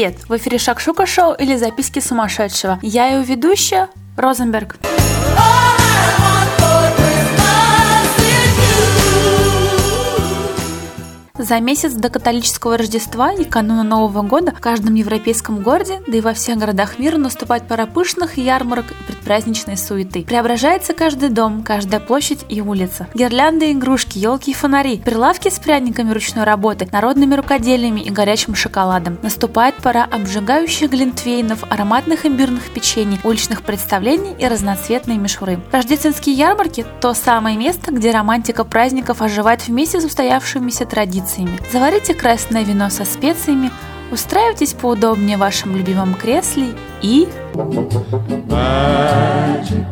[0.00, 0.16] Привет!
[0.30, 2.78] В эфире Шакшука Шоу или Записки сумасшедшего.
[2.80, 4.76] Я его ведущая Розенберг.
[11.40, 16.20] За месяц до католического Рождества и кануна Нового года в каждом европейском городе, да и
[16.20, 20.22] во всех городах мира наступает пора пышных ярмарок и предпраздничной суеты.
[20.22, 23.06] Преображается каждый дом, каждая площадь и улица.
[23.14, 29.18] Гирлянды, игрушки, елки и фонари, прилавки с пряниками ручной работы, народными рукоделиями и горячим шоколадом.
[29.22, 35.58] Наступает пора обжигающих глинтвейнов, ароматных имбирных печений, уличных представлений и разноцветной мишуры.
[35.72, 41.58] Рождественские ярмарки– то самое место, где романтика праздников оживает вместе с устоявшимися традициями специями.
[41.72, 43.70] Заварите красное вино со специями,
[44.10, 47.28] устраивайтесь поудобнее в вашем любимом кресле и...
[48.48, 49.86] Magic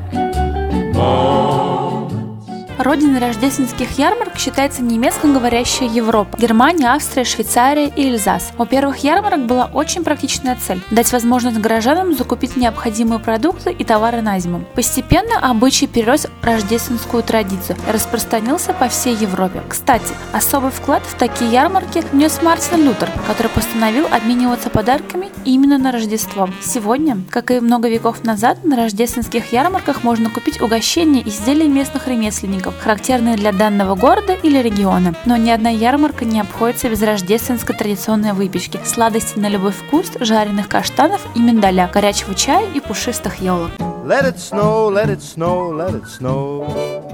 [2.79, 8.53] Родиной рождественских ярмарок считается немецкоговорящая Европа, Германия, Австрия, Швейцария и Эльзас.
[8.57, 14.23] У первых ярмарок была очень практичная цель– дать возможность горожанам закупить необходимые продукты и товары
[14.23, 14.65] на зиму.
[14.75, 19.61] Постепенно обычай перерос рождественскую традицию и распространился по всей Европе.
[19.69, 25.91] Кстати, особый вклад в такие ярмарки внес Мартин Лютер, который постановил обмениваться подарками именно на
[25.91, 26.49] Рождество.
[26.63, 32.07] Сегодня, как и много веков назад, на рождественских ярмарках можно купить угощения и изделия местных
[32.07, 35.15] ремесленников, праздников, характерные для данного города или региона.
[35.25, 40.69] Но ни одна ярмарка не обходится без рождественской традиционной выпечки, сладости на любой вкус, жареных
[40.69, 43.71] каштанов и миндаля, горячего чая и пушистых елок.
[44.05, 47.08] Let it snow, let it snow, let it snow.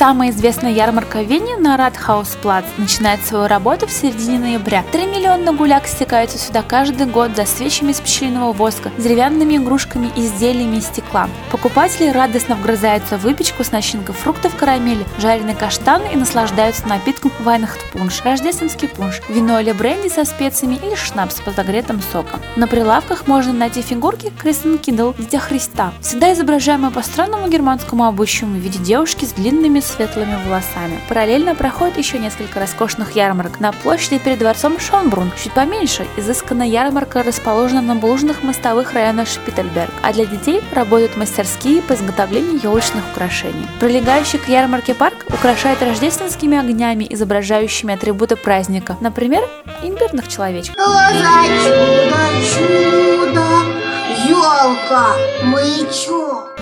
[0.00, 4.82] Самая известная ярмарка в Вене на Ратхаусплац начинает свою работу в середине ноября.
[4.92, 10.76] Три миллиона гуляк стекаются сюда каждый год за свечами из пчелиного воска, деревянными игрушками изделиями
[10.76, 11.28] из стекла.
[11.50, 18.22] Покупатели радостно вгрызаются в выпечку с начинкой фруктов карамели, жареные каштаны и наслаждаются напитком Weihnachtspunsch,
[18.24, 22.40] рождественский пунш, вино или бренди со специями или шнапс с подогретым соком.
[22.56, 28.50] На прилавках можно найти фигурки Кристен Кидл, Дитя Христа, всегда изображаемые по странному германскому обычаю
[28.50, 31.00] в виде девушки с длинными светлыми волосами.
[31.08, 33.60] Параллельно проходит еще несколько роскошных ярмарок.
[33.60, 39.90] На площади перед дворцом Шонбрун, чуть поменьше, изысканная ярмарка расположена на булыжных мостовых района Шпитальберг,
[40.02, 43.66] а для детей работают мастерские по изготовлению елочных украшений.
[43.80, 49.42] Прилегающий к ярмарке парк украшает рождественскими огнями, изображающими атрибуты праздника, например,
[49.82, 50.76] имбирных человечков.
[50.76, 52.19] Глаза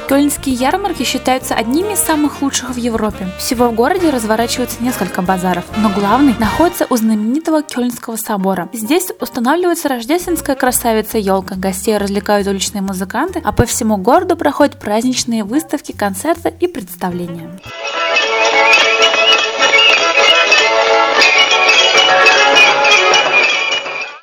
[0.09, 3.29] Кёльнские ярмарки считаются одними из самых лучших в Европе.
[3.39, 8.71] Всего в городе разворачивается несколько базаров, но главный находится у знаменитого Кёльнского собора.
[8.73, 15.45] Здесь устанавливается рождественская красавица елка, гостей развлекают уличные музыканты, а по всему городу проходят праздничные
[15.45, 17.61] выставки, концерты и представления.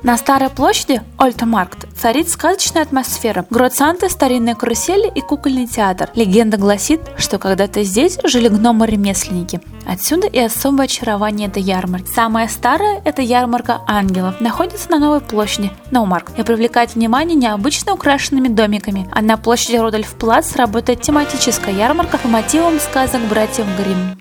[0.06, 3.44] На Старой площади Ольтамаркт царит сказочная атмосфера.
[3.50, 6.10] Грот Санты, старинные карусели и кукольный театр.
[6.14, 9.60] Легенда гласит, что когда-то здесь жили гномы-ремесленники.
[9.84, 12.08] Отсюда и особое очарование этой ярмарки.
[12.14, 14.40] Самая старая– это ярмарка ангелов.
[14.40, 19.08] Находится на Новой площади, Ноумарк, и привлекает внимание необычно украшенными домиками.
[19.10, 24.16] А на площади Рудольф Плац работает тематическая ярмарка по мотивам сказок братьев Гримм.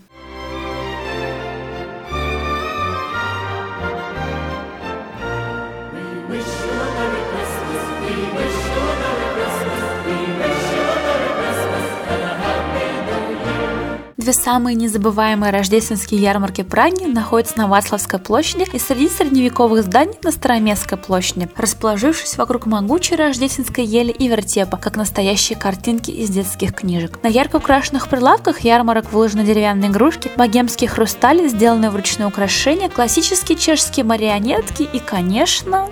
[14.25, 20.31] Две самые незабываемые рождественские ярмарки Праги находятся на Вацлавской площади и среди средневековых зданий на
[20.31, 27.21] Староместской площади, расположившись вокруг могучей рождественской ели и вертепа, как настоящие картинки из детских книжек.
[27.21, 34.05] На ярко украшенных прилавках ярмарок выложены деревянные игрушки, богемские хрустали, сделанные вручную украшения, классические чешские
[34.05, 35.91] марионетки и, конечно...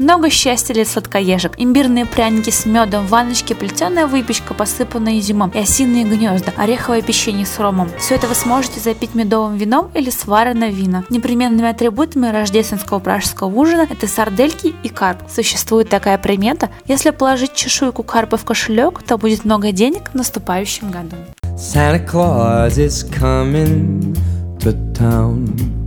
[0.00, 1.52] Много счастья для сладкоежек.
[1.58, 7.58] Имбирные пряники с медом, ванночки, плетеная выпечка, посыпанная изюмом, и осиные гнезда, ореховое печенье с
[7.58, 7.90] ромом.
[7.98, 11.04] Все это вы сможете запить медовым вином или сваренное вино.
[11.10, 15.18] Непременными атрибутами рождественского пражского ужина это сардельки и карп.
[15.28, 20.90] Существует такая примета, если положить чешуйку карпа в кошелек, то будет много денег в наступающем
[20.90, 21.16] году.
[21.58, 24.16] Santa Claus is coming
[24.60, 25.79] to town.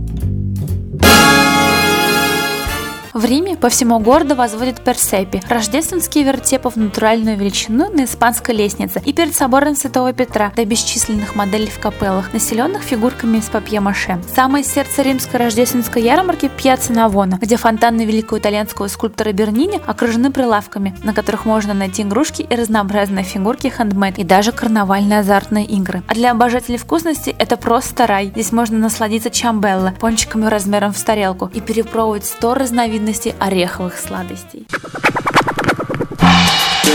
[3.24, 9.00] В Риме по всему городу возводят персепи– рождественские вертепы в натуральную величину на испанской лестнице
[9.02, 14.20] и перед собором Святого Петра до бесчисленных моделей в капеллах, населенных фигурками из папье-маше.
[14.36, 20.94] Самое сердце римской рождественской ярмарки– Пьяцца Навона, где фонтаны великого итальянского скульптора Бернини окружены прилавками,
[21.02, 26.02] на которых можно найти игрушки и разнообразные фигурки хендмейд и даже карнавальные азартные игры.
[26.08, 28.26] А для обожателей вкусности это просто рай.
[28.34, 34.66] Здесь можно насладиться чамбелло, пончиками размером в тарелку и перепробовать 100 разновидностей ореховых сладостей.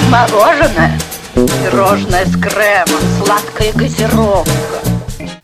[0.10, 1.00] Мороженое,
[1.33, 4.78] пирожное с кремом, сладкая газировка.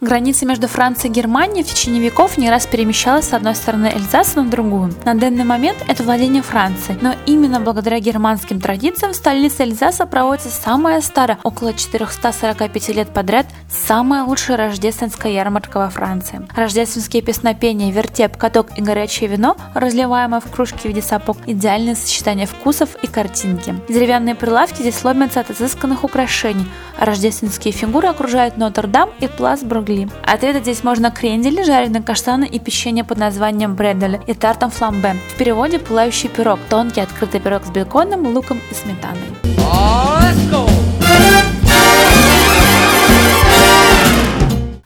[0.05, 4.43] Граница между Францией и Германией в течение веков не раз перемещалась с одной стороны Эльзаса
[4.43, 4.93] на другую.
[5.03, 10.49] На данный момент это владение Франции, но именно благодаря германским традициям в столице Эльзаса проводится
[10.49, 16.47] самая старая, около 445 лет подряд, самая лучшая рождественская ярмарка во Франции.
[16.55, 22.45] Рождественские песнопения, вертеп, каток и горячее вино, разливаемое в кружке в виде сапог, идеальное сочетание
[22.45, 23.73] вкусов и картинки.
[23.89, 26.67] Деревянные прилавки здесь ломятся от изысканных украшений,
[26.99, 30.07] а рождественские фигуры окружают Нотр-Дам и Плас Бругли могли.
[30.23, 35.15] Ответить здесь можно крендели, жареные каштаны и печенье под названием бредель и тартом фламбе.
[35.33, 39.21] В переводе «пылающий пирог»– тонкий открытый пирог с беконом, луком и сметаной.
[39.43, 40.64] Let's go!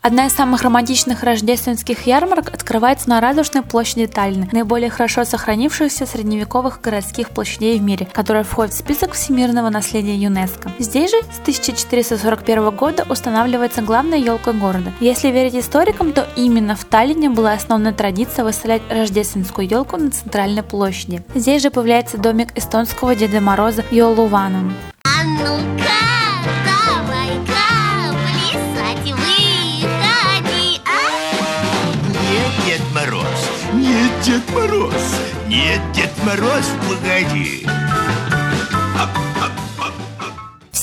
[0.01, 6.79] Одна из самых романтичных рождественских ярмарок открывается на Радужной площади Таллина, наиболее хорошо сохранившихся средневековых
[6.79, 10.71] городских площадей в мире, которая входит в список всемирного наследия ЮНЕСКо.
[10.79, 14.93] Здесь же с 1441 года устанавливается главная елка города.
[15.01, 20.63] Если верить историкам, то именно в Таллине была основная традиция выставлять рождественскую елку на центральной
[20.63, 21.23] площади.
[21.35, 24.73] Здесь же появляется домик эстонского Деда Мороза Йолуваном.
[25.03, 25.99] А ну-ка!
[34.23, 35.15] Дед Мороз!
[35.47, 37.65] Нет, Дед Мороз, погоди!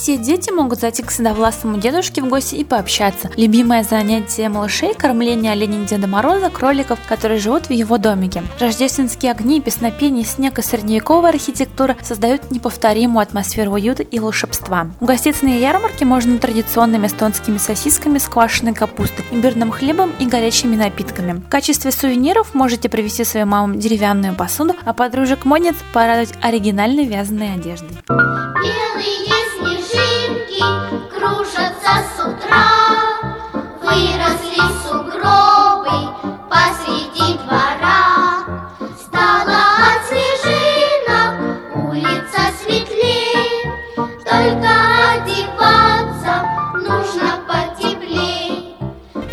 [0.06, 3.28] Все дети могут зайти к седовластому дедушке в гости и пообщаться.
[3.36, 8.44] Любимое занятие малышей– кормление оленей Деда Мороза, кроликов, которые живут в его домике.
[8.60, 14.92] Рождественские огни, песнопения, снег и средневековая архитектура создают неповторимую атмосферу уюта и волшебства.
[15.00, 21.40] Угоститься на ярмарке можно традиционными эстонскими сосисками с квашеной капустой, имбирным хлебом и горячими напитками.
[21.40, 27.88] В качестве сувениров можете привезти своим мамам деревянную посуду, а подружек-модниц порадовать оригинальной вязаной одеждой.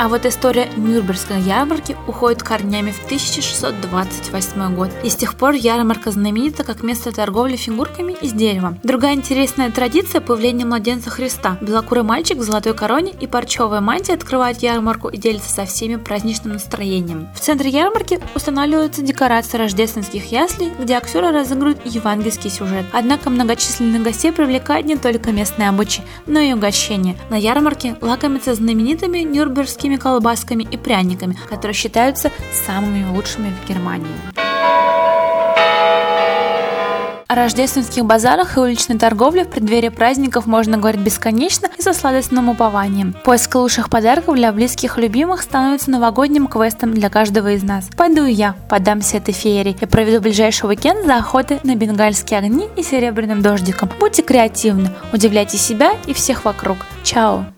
[0.04, 4.90] А вот история Нюрнбергской ярмарки уходит корнями в 1628 год.
[5.02, 8.78] И с тех пор ярмарка знаменита как место торговли фигурками из дерева.
[8.84, 11.58] Другая интересная традиция– появление младенца Христа.
[11.62, 16.52] Белокурый мальчик в золотой короне и парчевая мантия открывает ярмарку и делится со всеми праздничным
[16.52, 17.30] настроением.
[17.34, 22.86] В центре ярмарки устанавливаются декорации рождественских яслей, где актеры разыгрывают евангельский сюжет.
[22.92, 27.16] Однако многочисленных гостей привлекает не только местные обычаи, но и угощения.
[27.30, 34.08] На ярмарке лакомятся знаменитыми нюрнбергскими вкусными колбасками и пряниками, которые считаются самыми лучшими в Германии.
[37.28, 42.50] О рождественских базарах и уличной торговле в преддверии праздников можно говорить бесконечно и со сладостным
[42.50, 43.16] упованием.
[43.24, 47.90] Поиск лучших подарков для близких и любимых становится новогодним квестом для каждого из нас.
[47.98, 52.84] Пойду я, подамся этой феерии и проведу ближайший уикенд за охотой на бенгальские огни и
[52.84, 53.90] серебряным дождиком.
[54.00, 56.78] Будьте креативны, удивляйте себя и всех вокруг.
[57.04, 57.53] Чао!